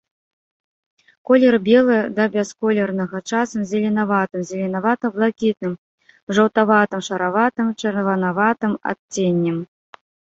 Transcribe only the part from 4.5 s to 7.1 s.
зеленевата-блакітным, жаўтаватым,